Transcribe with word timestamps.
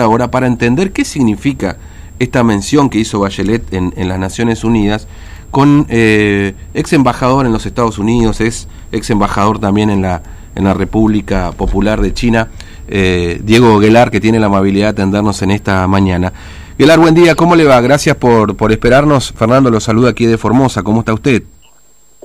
ahora 0.00 0.30
para 0.30 0.46
entender 0.46 0.92
qué 0.92 1.04
significa 1.04 1.76
esta 2.18 2.42
mención 2.42 2.88
que 2.88 2.98
hizo 2.98 3.20
Bachelet 3.20 3.72
en, 3.72 4.08
las 4.08 4.18
Naciones 4.18 4.64
Unidas 4.64 5.06
con 5.50 5.86
eh, 5.88 6.54
ex 6.74 6.92
embajador 6.92 7.46
en 7.46 7.52
los 7.52 7.66
Estados 7.66 7.98
Unidos, 7.98 8.40
es 8.40 8.68
ex 8.92 9.10
embajador 9.10 9.58
también 9.58 9.90
en 9.90 10.02
la, 10.02 10.22
en 10.54 10.64
la 10.64 10.74
República 10.74 11.52
Popular 11.52 12.00
de 12.00 12.12
China, 12.12 12.48
eh, 12.88 13.40
Diego 13.44 13.78
Guelar, 13.78 14.10
que 14.10 14.20
tiene 14.20 14.40
la 14.40 14.46
amabilidad 14.46 14.86
de 14.86 15.02
atendernos 15.02 15.42
en 15.42 15.50
esta 15.50 15.86
mañana. 15.86 16.32
Guelar, 16.78 16.98
buen 16.98 17.14
día, 17.14 17.34
¿cómo 17.34 17.54
le 17.54 17.64
va? 17.64 17.80
Gracias 17.80 18.16
por, 18.16 18.56
por 18.56 18.72
esperarnos. 18.72 19.32
Fernando 19.32 19.70
lo 19.70 19.80
saluda 19.80 20.10
aquí 20.10 20.26
de 20.26 20.36
Formosa, 20.36 20.82
¿cómo 20.82 21.00
está 21.00 21.14
usted? 21.14 21.42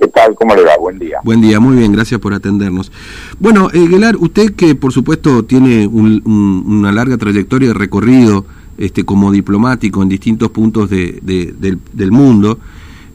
¿Qué 0.01 0.07
tal? 0.07 0.33
¿Cómo 0.33 0.55
le 0.55 0.63
va? 0.63 0.75
Buen 0.79 0.97
día. 0.97 1.19
Buen 1.23 1.41
día, 1.41 1.59
muy 1.59 1.77
bien, 1.77 1.91
gracias 1.91 2.19
por 2.19 2.33
atendernos. 2.33 2.91
Bueno, 3.39 3.69
eh, 3.71 3.87
Guelar, 3.87 4.15
usted 4.17 4.55
que 4.55 4.73
por 4.73 4.91
supuesto 4.91 5.45
tiene 5.45 5.85
una 5.85 6.91
larga 6.91 7.19
trayectoria 7.19 7.67
de 7.67 7.75
recorrido 7.75 8.43
este, 8.79 9.05
como 9.05 9.31
diplomático 9.31 10.01
en 10.01 10.09
distintos 10.09 10.49
puntos 10.49 10.89
de, 10.89 11.19
del, 11.21 12.11
mundo, 12.11 12.57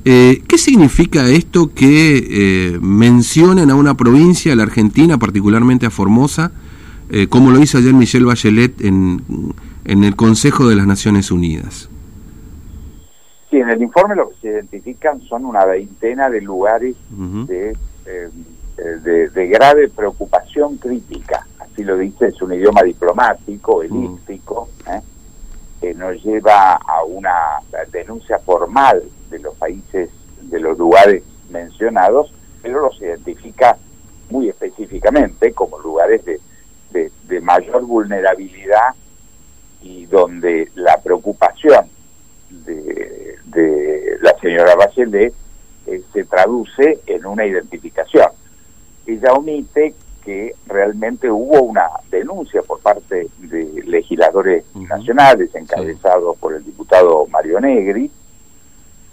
eh, 0.05 0.45
¿qué 0.47 0.59
significa 0.59 1.29
esto 1.29 1.75
que 1.75 2.25
eh, 2.31 2.79
mencionen 2.81 3.73
a 3.73 3.75
una 3.75 3.97
provincia, 3.97 4.55
la 4.55 4.63
Argentina, 4.63 5.19
particularmente 5.19 5.87
a 5.87 5.91
Formosa, 5.91 6.53
eh, 7.11 7.27
como 7.27 7.51
lo 7.51 7.61
hizo 7.61 7.79
ayer 7.79 7.95
Michelle 7.95 8.27
Bachelet 8.27 8.81
en, 8.85 9.23
en 9.85 10.05
el 10.05 10.15
Consejo 10.15 10.69
de 10.69 10.77
las 10.77 10.87
Naciones 10.87 11.33
Unidas? 11.33 11.89
Sí, 13.57 13.63
en 13.63 13.71
el 13.71 13.81
informe 13.81 14.15
lo 14.15 14.29
que 14.29 14.37
se 14.37 14.49
identifican 14.49 15.23
son 15.23 15.47
una 15.47 15.65
veintena 15.65 16.29
de 16.29 16.43
lugares 16.43 16.95
eh, 17.49 17.73
de, 18.77 19.31
de, 19.31 19.47
grave 19.47 19.89
preocupación 19.89 20.77
crítica, 20.77 21.47
así 21.59 21.83
lo 21.83 21.97
dice, 21.97 22.27
es 22.27 22.43
un 22.43 22.53
idioma 22.53 22.83
diplomático, 22.83 23.83
elíptico, 23.83 24.69
¿eh? 24.87 25.01
que 25.81 25.95
nos 25.95 26.23
lleva 26.23 26.75
a 26.75 27.03
una 27.05 27.33
denuncia 27.91 28.39
formal 28.41 29.03
de 29.31 29.39
los 29.39 29.55
países, 29.55 30.11
de 30.43 30.61
los 30.61 30.77
lugares 30.77 31.23
mencionados, 31.49 32.35
pero 32.61 32.83
los 32.83 33.01
identifica 33.01 33.79
muy 34.29 34.51
específicamente 34.51 35.55
como 35.55 35.79
lugares 35.79 36.23
de, 36.27 36.41
de 37.27 37.41
mayor 37.41 37.87
vulnerabilidad 37.87 38.95
y 39.81 40.05
donde 40.05 40.71
la 40.75 41.01
preocupación 41.01 41.87
de, 42.51 43.06
señora 44.97 45.11
Bachelet 45.11 45.35
eh, 45.87 46.03
se 46.13 46.25
traduce 46.25 47.01
en 47.07 47.27
una 47.27 47.45
identificación. 47.47 48.29
Ella 49.07 49.33
omite 49.35 49.95
que 50.25 50.55
realmente 50.67 51.31
hubo 51.31 51.63
una 51.63 51.89
denuncia 52.11 52.63
por 52.63 52.81
parte 52.81 53.29
de 53.39 53.83
legisladores 53.87 54.65
nacionales 54.75 55.55
encabezados 55.55 56.37
por 56.39 56.55
el 56.55 56.65
diputado 56.65 57.27
Mario 57.29 57.61
Negri, 57.61 58.11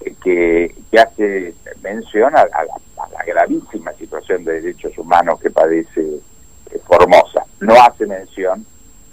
eh, 0.01 0.15
que, 0.23 0.75
que, 0.89 0.99
hace 0.99 1.53
mención 1.83 2.35
a, 2.35 2.45
la, 2.45 3.23
gravísima 3.27 3.93
situación 3.93 4.43
de 4.43 4.61
derechos 4.61 4.97
humanos 4.97 5.39
que 5.39 5.51
padece 5.51 6.01
eh, 6.01 6.79
Formosa. 6.85 7.45
No 7.59 7.75
hace 7.75 8.07
mención 8.07 8.65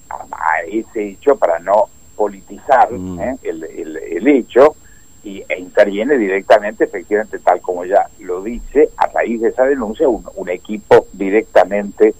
a 0.08 0.62
ese 0.66 1.10
hecho 1.10 1.36
para 1.36 1.58
no 1.58 1.88
politizar 2.16 2.90
mm. 2.90 3.38
el, 3.42 4.26
hecho 4.26 4.74
y, 5.22 5.42
e 5.48 5.58
interviene 5.58 6.16
directamente, 6.16 6.84
efectivamente, 6.84 7.38
tal 7.38 7.60
como 7.60 7.84
ya 7.84 8.06
lo 8.20 8.42
dice, 8.42 8.90
a 8.96 9.06
raíz 9.06 9.40
de 9.40 9.48
esa 9.48 9.64
denuncia, 9.64 10.08
un, 10.08 10.48
equipo 10.48 11.06
directamente 11.12 12.14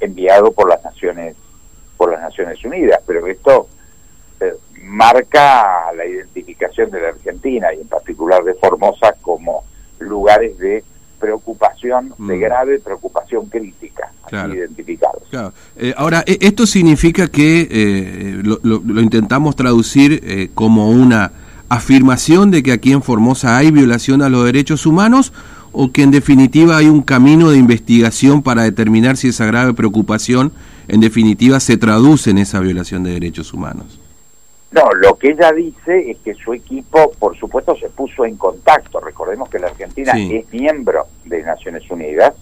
enviado 0.00 0.52
por 0.52 0.68
las 0.68 0.82
Naciones 0.82 1.36
por 1.96 2.12
las 2.12 2.20
Naciones 2.20 2.64
Unidas. 2.64 3.00
Pero 3.06 3.26
esto 3.26 3.68
eh, 4.40 4.54
marca 4.82 5.92
la 5.94 6.06
identificación 6.06 6.90
de 6.90 7.00
la 7.00 7.08
Argentina 7.08 7.72
y 7.74 7.80
en 7.80 7.88
particular 7.88 8.42
de 8.44 8.54
Formosa 8.54 9.14
como 9.20 9.64
lugares 9.98 10.58
de 10.58 10.84
preocupación, 11.18 12.14
de 12.18 12.36
mm. 12.36 12.40
grave 12.40 12.78
preocupación 12.78 13.46
crítica, 13.46 14.12
identificados. 14.30 15.22
Eh, 15.76 15.92
ahora, 15.96 16.22
e, 16.26 16.38
esto 16.40 16.66
significa 16.66 17.28
que 17.28 17.68
eh, 17.70 18.42
lo, 18.42 18.80
intentamos 19.00 19.56
traducir 19.56 20.20
eh, 20.24 20.50
como 20.54 20.90
una 20.90 21.30
afirmación 21.68 22.50
de 22.50 22.62
que 22.62 22.72
aquí 22.72 22.92
en 22.92 23.02
Formosa 23.02 23.56
hay 23.56 23.70
violación 23.70 24.22
a 24.22 24.28
los 24.28 24.44
derechos 24.44 24.86
humanos 24.86 25.32
o 25.72 25.92
que 25.92 26.02
en 26.02 26.10
definitiva 26.10 26.78
hay 26.78 26.86
un 26.86 27.02
camino 27.02 27.50
de 27.50 27.58
investigación 27.58 28.42
para 28.42 28.62
determinar 28.62 29.16
si 29.16 29.28
esa 29.28 29.46
grave 29.46 29.74
preocupación 29.74 30.52
en 30.88 31.00
definitiva 31.00 31.60
se 31.60 31.76
traduce 31.76 32.30
en 32.30 32.38
esa 32.38 32.60
violación 32.60 33.04
de 33.04 33.12
derechos 33.12 33.52
humanos. 33.52 34.00
No, 34.70 34.82
lo 35.00 35.16
que 35.16 35.30
ella 35.30 35.52
dice 35.52 36.10
es 36.10 36.18
que 36.18 36.34
su 36.34 36.52
equipo, 36.52 37.12
por 37.18 37.36
supuesto, 37.38 37.76
se 37.76 37.88
puso 37.88 38.24
en 38.24 38.36
contacto. 38.36 39.00
Recordemos 39.00 39.48
que 39.48 39.58
la 39.58 39.68
Argentina 39.68 40.12
es 40.14 40.50
miembro 40.52 41.06
de 41.24 41.42
Naciones 41.42 41.90
Unidas. 41.90 42.34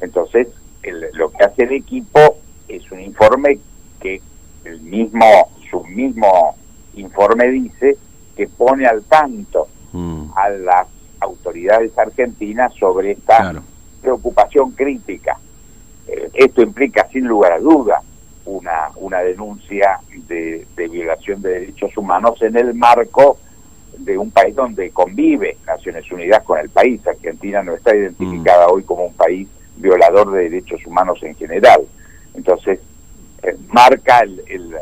Entonces, 0.00 0.48
lo 1.14 1.30
que 1.30 1.44
hace 1.44 1.64
el 1.64 1.72
equipo 1.72 2.38
es 2.68 2.90
un 2.90 3.00
informe 3.00 3.58
que 4.00 4.22
el 4.64 4.80
mismo, 4.80 5.50
su 5.70 5.84
mismo 5.84 6.56
informe 6.94 7.48
dice 7.48 7.98
que 8.36 8.48
pone 8.48 8.86
al 8.86 9.02
tanto 9.04 9.68
mm. 9.92 10.30
a 10.34 10.48
las 10.50 10.86
autoridades 11.20 11.96
argentinas 11.98 12.72
sobre 12.74 13.12
esta 13.12 13.62
preocupación 14.00 14.72
crítica. 14.72 15.38
Eh, 16.08 16.30
esto 16.34 16.62
implica, 16.62 17.08
sin 17.12 17.26
lugar 17.26 17.52
a 17.52 17.58
duda, 17.58 18.02
una, 18.44 18.90
una 18.96 19.20
denuncia 19.20 20.00
de, 20.26 20.66
violación 20.76 21.40
de 21.40 21.60
derechos 21.60 21.96
humanos 21.96 22.42
en 22.42 22.56
el 22.56 22.74
marco 22.74 23.38
de 23.96 24.18
un 24.18 24.30
país 24.30 24.54
donde 24.54 24.90
convive 24.90 25.58
Naciones 25.66 26.10
Unidas 26.10 26.42
con 26.42 26.58
el 26.58 26.68
país. 26.70 27.06
Argentina 27.06 27.62
no 27.62 27.74
está 27.74 27.94
identificada 27.94 28.66
mm. 28.66 28.70
hoy 28.72 28.82
como 28.82 29.06
un 29.06 29.14
país 29.14 29.48
violador 29.76 30.32
de 30.32 30.50
derechos 30.50 30.84
humanos 30.86 31.22
en 31.22 31.36
general. 31.36 31.82
Entonces, 32.34 32.80
eh, 33.42 33.56
marca 33.68 34.20
el, 34.20 34.42
el, 34.48 34.74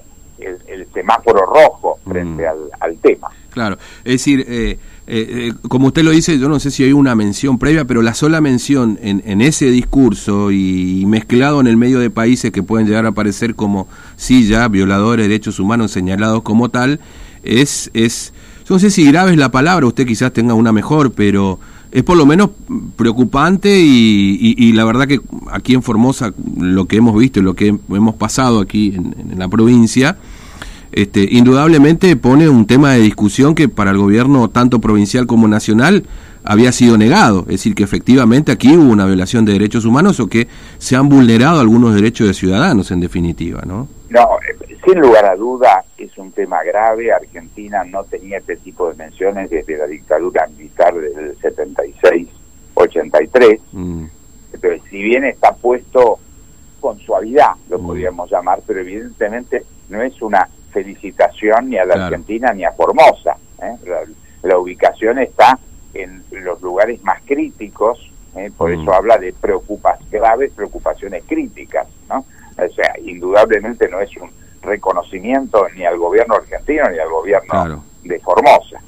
semáforo 0.92 1.44
rojo 1.46 1.98
frente 2.06 2.44
mm. 2.44 2.70
al, 2.80 2.96
tema. 2.98 3.28
Claro, 3.50 3.78
es 4.04 4.12
decir, 4.12 4.44
eh, 4.48 4.78
eh, 5.06 5.52
como 5.68 5.88
usted 5.88 6.02
lo 6.04 6.10
dice, 6.10 6.38
yo 6.38 6.48
no 6.48 6.60
sé 6.60 6.70
si 6.70 6.84
hay 6.84 6.92
una 6.92 7.14
mención 7.14 7.58
previa, 7.58 7.84
pero 7.84 8.02
la 8.02 8.14
sola 8.14 8.40
mención 8.40 8.98
en, 9.02 9.22
en 9.26 9.40
ese 9.40 9.66
discurso 9.66 10.52
y, 10.52 11.04
mezclado 11.06 11.60
en 11.60 11.66
el 11.66 11.76
medio 11.76 11.98
de 11.98 12.10
países 12.10 12.52
que 12.52 12.62
pueden 12.62 12.86
llegar 12.86 13.06
a 13.06 13.08
aparecer 13.08 13.54
como, 13.54 13.88
sí, 14.16 14.46
ya 14.46 14.68
violadores 14.68 15.24
de 15.24 15.28
derechos 15.28 15.58
humanos 15.58 15.90
señalados 15.90 16.42
como 16.42 16.68
tal, 16.68 17.00
es, 17.42 17.90
es, 17.94 18.32
no 18.68 18.78
sé 18.78 18.90
si 18.90 19.04
grave 19.10 19.32
es 19.32 19.38
la 19.38 19.50
palabra, 19.50 19.86
usted 19.86 20.06
quizás 20.06 20.32
tenga 20.32 20.54
una 20.54 20.70
mejor, 20.72 21.12
pero 21.12 21.58
es 21.90 22.04
por 22.04 22.16
lo 22.16 22.24
menos 22.24 22.50
preocupante 22.96 23.80
y, 23.80 24.72
la 24.72 24.84
verdad 24.84 25.08
que 25.08 25.20
aquí 25.50 25.74
en 25.74 25.82
Formosa 25.82 26.32
lo 26.56 26.86
que 26.86 26.96
hemos 26.96 27.18
visto 27.18 27.40
y 27.40 27.42
lo 27.42 27.54
que 27.54 27.76
hemos 27.90 28.14
pasado 28.14 28.60
aquí 28.60 28.94
en, 28.94 29.38
la 29.38 29.48
provincia, 29.48 30.16
este, 30.92 31.26
indudablemente 31.30 32.16
pone 32.16 32.48
un 32.48 32.66
tema 32.66 32.92
de 32.92 33.00
discusión 33.00 33.54
que 33.54 33.68
para 33.68 33.90
el 33.90 33.98
gobierno 33.98 34.48
tanto 34.50 34.80
provincial 34.80 35.26
como 35.26 35.48
nacional 35.48 36.04
había 36.42 36.72
sido 36.72 36.96
negado, 36.96 37.40
es 37.42 37.48
decir, 37.48 37.74
que 37.74 37.84
efectivamente 37.84 38.50
aquí 38.50 38.74
hubo 38.76 38.90
una 38.90 39.06
violación 39.06 39.44
de 39.44 39.52
derechos 39.52 39.84
humanos 39.84 40.18
o 40.20 40.28
que 40.28 40.48
se 40.78 40.96
han 40.96 41.08
vulnerado 41.08 41.60
algunos 41.60 41.94
derechos 41.94 42.26
de 42.26 42.34
ciudadanos 42.34 42.90
en 42.90 43.00
definitiva, 43.00 43.62
¿no? 43.66 43.88
No, 44.08 44.26
sin 44.84 45.00
lugar 45.00 45.26
a 45.26 45.36
duda 45.36 45.84
es 45.98 46.18
un 46.18 46.32
tema 46.32 46.64
grave. 46.64 47.12
Argentina 47.12 47.84
no 47.84 48.02
tenía 48.04 48.38
este 48.38 48.56
tipo 48.56 48.88
de 48.88 48.96
menciones 48.96 49.50
desde 49.50 49.76
la 49.76 49.86
dictadura 49.86 50.48
militar 50.48 50.94
del 50.94 51.38
76-83. 51.38 53.60
Mm. 53.72 54.04
Pero 54.60 54.82
si 54.90 55.02
bien 55.02 55.24
está 55.24 55.54
puesto 55.54 56.18
con 56.80 56.98
suavidad, 56.98 57.52
lo 57.68 57.78
mm. 57.78 57.86
podríamos 57.86 58.28
llamar, 58.30 58.60
pero 58.66 58.80
evidentemente 58.80 59.64
no 59.90 60.02
es 60.02 60.20
una 60.22 60.48
felicitación 60.70 61.70
ni 61.70 61.78
a 61.78 61.84
la 61.84 62.06
Argentina 62.06 62.52
ni 62.52 62.64
a 62.64 62.72
Formosa. 62.72 63.36
¿eh? 63.62 63.76
La, 64.42 64.58
ubicación 64.58 65.18
está 65.18 65.58
en 65.94 66.24
los 66.30 66.60
lugares 66.62 67.02
más 67.02 67.20
críticos, 67.24 68.10
¿eh? 68.36 68.50
por 68.56 68.70
mm. 68.70 68.80
eso 68.80 68.94
habla 68.94 69.18
de 69.18 69.32
preocupas 69.32 69.98
graves, 70.10 70.52
preocupaciones 70.54 71.24
críticas, 71.26 71.86
¿no? 72.08 72.24
O 72.56 72.68
sea, 72.72 72.94
indudablemente 73.02 73.88
no 73.88 74.00
es 74.00 74.14
un 74.16 74.30
reconocimiento 74.62 75.66
ni 75.74 75.84
al 75.84 75.98
gobierno 75.98 76.34
argentino 76.34 76.88
ni 76.90 76.98
al 76.98 77.08
gobierno 77.08 77.84
de 78.02 78.20
Formosa. 78.20 78.80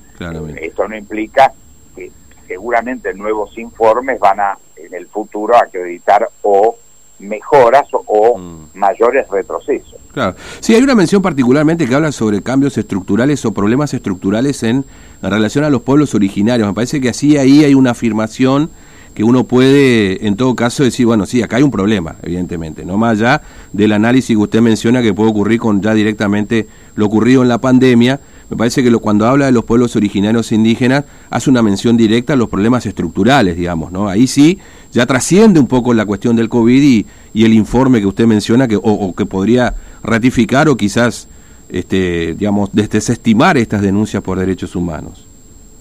Esto 0.61 0.87
no 0.87 0.96
implica 0.96 1.52
que 1.96 2.11
seguramente 2.46 3.12
nuevos 3.14 3.56
informes 3.58 4.20
van 4.20 4.40
a 4.40 4.58
en 4.76 4.94
el 4.94 5.06
futuro 5.06 5.56
acreditar 5.56 6.28
o 6.43 6.76
mejoras 7.19 7.85
o, 7.93 8.38
mm. 8.38 8.79
mayores 8.79 9.29
retrocesos. 9.29 9.94
Claro. 10.12 10.37
Sí, 10.61 10.75
hay 10.75 10.82
una 10.82 10.94
mención 10.94 11.23
particularmente 11.23 11.87
que 11.87 11.94
habla 11.94 12.12
sobre 12.12 12.43
cambios 12.43 12.76
estructurales 12.76 13.44
o 13.47 13.53
problemas 13.53 13.94
estructurales 13.94 14.62
en, 14.62 14.85
en 15.23 15.31
relación 15.31 15.64
a 15.64 15.70
los 15.70 15.82
pueblos 15.82 16.14
originarios. 16.14 16.69
Me 16.69 16.75
parece 16.75 17.00
que 17.00 17.09
así 17.09 17.38
ahí 17.38 17.64
hay 17.64 17.75
una 17.75 17.93
afirmación 17.93 18.70
que 19.14 19.25
uno 19.25 19.44
puede, 19.44 20.26
en 20.26 20.37
todo 20.37 20.55
caso, 20.56 20.85
decir, 20.85 21.06
bueno, 21.06 21.26
sí, 21.26 21.43
acá 21.43 21.56
hay 21.56 21.62
un 21.62 21.70
problema, 21.70 22.17
evidentemente, 22.23 22.85
no 22.85 22.97
más 22.97 23.19
allá 23.19 23.43
del 23.73 23.93
análisis 23.93 24.37
que 24.37 24.43
usted 24.43 24.61
menciona 24.61 25.03
que 25.03 25.12
puede 25.12 25.31
ocurrir 25.31 25.61
con 25.61 25.82
ya 25.82 25.93
directamente 25.93 26.67
lo 26.94 27.06
ocurrido 27.06 27.43
en 27.43 27.49
la 27.49 27.59
pandemia. 27.59 28.20
Me 28.52 28.58
parece 28.58 28.82
que 28.82 28.90
lo, 28.90 29.00
cuando 29.00 29.26
habla 29.26 29.46
de 29.46 29.52
los 29.52 29.64
pueblos 29.64 29.96
originarios 29.96 30.52
indígenas, 30.52 31.06
hace 31.31 31.49
una 31.49 31.62
mención 31.62 31.96
directa 31.96 32.34
a 32.34 32.37
los 32.37 32.50
problemas 32.50 32.84
estructurales, 32.84 33.56
digamos, 33.56 33.90
¿no? 33.90 34.10
Ahí 34.10 34.26
sí, 34.26 34.58
ya 34.90 35.06
trasciende 35.06 35.58
un 35.58 35.66
poco 35.66 35.94
la 35.94 36.04
cuestión 36.04 36.37
del 36.37 36.50
COVID 36.50 36.82
y, 36.82 37.06
y 37.32 37.46
el 37.46 37.54
informe 37.54 38.00
que 38.00 38.06
usted 38.06 38.26
menciona, 38.26 38.69
que, 38.69 38.76
o, 38.76 39.14
que 39.16 39.25
podría 39.25 39.75
ratificar 40.02 40.69
o 40.69 40.76
quizás, 40.76 41.28
este, 41.70 42.34
digamos, 42.34 42.69
desestimar 42.75 43.56
estas 43.56 43.81
denuncias 43.81 44.22
por 44.22 44.38
derechos 44.38 44.76
humanos. 44.76 45.26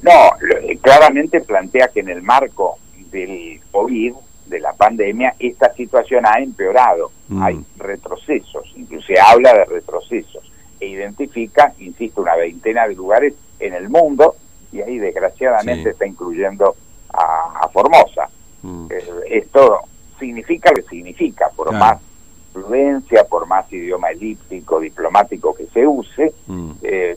No, 0.02 0.32
claramente 0.80 1.42
plantea 1.42 1.90
que 1.90 2.00
en 2.00 2.08
el 2.08 2.22
marco 2.22 2.78
del 3.12 3.60
COVID, 3.70 4.14
de 4.46 4.60
la 4.62 4.72
pandemia, 4.72 5.36
esta 5.40 5.74
situación 5.74 6.26
ha 6.26 6.40
empeorado. 6.40 7.12
Mm. 7.28 7.44
Hay 7.44 7.60
retrocesos, 7.78 8.64
incluso 8.78 9.12
habla 9.28 9.56
de 9.56 9.66
retrocesos 9.66 10.51
e 10.82 10.88
identifica, 10.88 11.74
insisto, 11.80 12.22
una 12.22 12.36
veintena 12.36 12.88
de 12.88 12.96
lugares 12.96 13.36
en 13.60 13.74
el 13.74 13.88
mundo 13.88 14.36
y 14.72 14.82
ahí 14.82 14.98
desgraciadamente 14.98 15.92
está 15.92 16.06
incluyendo 16.06 16.76
a, 17.14 17.70
Formosa. 17.72 18.28
Mm. 18.64 18.88
Eh, 18.90 19.04
esto 19.30 19.80
significa 20.20 20.72
lo 20.72 20.84
que 20.84 20.90
significa, 20.90 21.50
por 21.56 21.72
más 21.72 22.00
prudencia, 22.52 23.24
por 23.24 23.48
más 23.48 23.72
idioma 23.72 24.10
elíptico, 24.10 24.80
diplomático 24.82 25.54
que 25.54 25.68
se 25.68 25.88
use, 25.88 26.34
mm. 26.48 26.72
eh, 26.84 27.16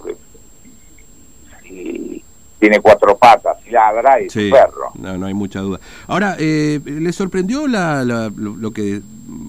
tiene 2.59 2.81
cuatro 2.81 3.17
patas 3.17 3.59
y 3.67 3.71
ladra 3.71 4.21
y 4.21 4.31
sí, 4.31 4.51
perro. 4.51 4.93
No, 4.95 5.19
no 5.19 5.27
hay 5.27 5.35
mucha 5.35 5.61
duda. 5.61 5.81
Ahora, 6.07 6.37
eh, 6.39 6.81
¿le 6.85 7.13
sorprendió 7.13 7.67
la, 7.67 8.05
lo, 8.05 8.71
que, 8.71 9.03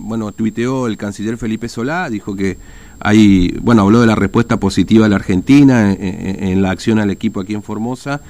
bueno, 0.06 0.32
tuiteó 0.32 0.88
el 0.88 0.98
canciller 0.98 1.38
Felipe 1.38 1.68
Solá? 1.68 2.10
Dijo 2.10 2.36
que 2.36 2.58
hay, 3.00 3.58
bueno, 3.62 3.82
habló 3.82 4.02
de 4.02 4.08
la 4.08 4.16
respuesta 4.16 4.58
positiva 4.58 5.04
de 5.04 5.10
la 5.10 5.16
Argentina 5.18 5.92
en, 5.92 6.62
la 6.62 6.72
acción 6.72 7.00
al 7.00 7.10
equipo 7.10 7.42
aquí 7.42 7.56
en 7.56 7.64
Formosa 7.64 8.22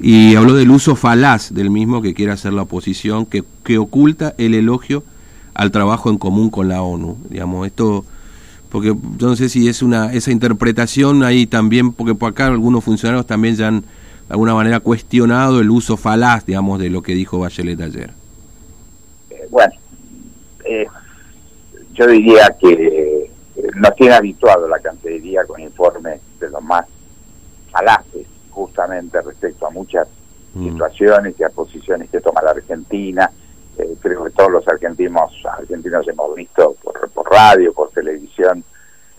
y 0.00 0.34
habló 0.34 0.54
del 0.54 0.70
uso 0.70 0.96
falaz 0.96 1.52
del 1.52 1.70
mismo 1.70 2.00
que 2.00 2.14
quiere 2.14 2.32
hacer 2.32 2.54
la 2.54 2.62
oposición, 2.62 3.26
que, 3.26 3.44
que 3.64 3.76
oculta 3.76 4.34
el 4.38 4.54
elogio 4.54 5.04
al 5.52 5.70
trabajo 5.70 6.08
en 6.08 6.16
común 6.16 6.48
con 6.48 6.68
la 6.68 6.82
ONU. 6.82 7.18
Digamos, 7.28 7.66
esto 7.66 8.04
porque 8.70 8.94
yo 9.18 9.26
no 9.26 9.36
sé 9.36 9.48
si 9.48 9.68
es 9.68 9.82
una 9.82 10.12
esa 10.12 10.30
interpretación 10.30 11.22
ahí 11.22 11.46
también, 11.46 11.92
porque 11.92 12.14
por 12.14 12.30
acá 12.30 12.46
algunos 12.46 12.82
funcionarios 12.82 13.26
también 13.26 13.56
ya 13.56 13.68
han 13.68 13.80
de 13.80 13.86
alguna 14.30 14.54
manera 14.54 14.80
cuestionado 14.80 15.60
el 15.60 15.70
uso 15.70 15.96
falaz, 15.96 16.46
digamos, 16.46 16.78
de 16.78 16.88
lo 16.88 17.02
que 17.02 17.14
dijo 17.14 17.40
Bachelet 17.40 17.80
ayer. 17.80 18.10
Eh, 19.30 19.48
bueno, 19.50 19.72
eh, 20.64 20.86
yo 22.00 22.06
diría 22.06 22.56
que 22.58 22.72
eh, 22.72 23.30
nos 23.74 23.94
tiene 23.94 24.14
habituado 24.14 24.66
la 24.66 24.78
Cancillería 24.78 25.44
con 25.44 25.60
informes 25.60 26.18
de 26.38 26.48
los 26.48 26.62
más 26.62 26.86
falaces, 27.70 28.26
justamente 28.48 29.20
respecto 29.20 29.66
a 29.66 29.70
muchas 29.70 30.08
mm. 30.54 30.64
situaciones 30.64 31.34
y 31.38 31.44
a 31.44 31.50
posiciones 31.50 32.08
que 32.08 32.22
toma 32.22 32.40
la 32.40 32.52
Argentina. 32.52 33.30
creo 34.00 34.24
que 34.24 34.30
todos 34.30 34.50
los 34.50 34.66
argentinos, 34.66 35.30
argentinos 35.44 36.08
hemos 36.08 36.34
visto 36.34 36.74
por, 36.82 37.06
por 37.10 37.30
radio, 37.30 37.74
por 37.74 37.90
televisión, 37.90 38.64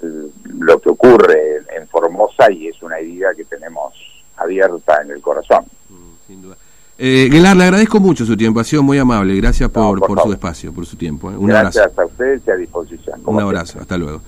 lo 0.01 0.81
que 0.81 0.89
ocurre 0.89 1.57
en 1.75 1.87
Formosa 1.87 2.51
y 2.51 2.67
es 2.67 2.81
una 2.81 2.97
herida 2.97 3.35
que 3.35 3.45
tenemos 3.45 3.93
abierta 4.37 5.03
en 5.03 5.11
el 5.11 5.21
corazón. 5.21 5.65
Mm, 5.89 6.13
sin 6.25 6.41
duda. 6.41 6.57
Eh, 6.97 7.29
le 7.31 7.47
agradezco 7.47 7.99
mucho 7.99 8.25
su 8.25 8.37
tiempo, 8.37 8.59
ha 8.59 8.63
sido 8.63 8.83
muy 8.83 8.97
amable. 8.97 9.35
Gracias 9.35 9.69
por, 9.69 9.99
por, 9.99 10.21
su 10.21 10.31
espacio, 10.31 10.71
por 10.71 10.85
su 10.85 10.95
tiempo. 10.95 11.31
Eh. 11.31 11.35
Un 11.35 11.47
Gracias 11.47 11.91
a 11.97 12.05
ustedes 12.05 12.41
y 12.45 12.51
a 12.51 12.55
disposición. 12.55 13.21
Un 13.25 13.39
abrazo, 13.39 13.79
hasta 13.79 13.97
luego. 13.97 14.21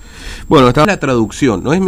Bueno, 0.48 0.68
está 0.68 0.84
la 0.84 0.98
traducción, 0.98 1.62
no 1.62 1.72
es 1.72 1.80
mi 1.80 1.82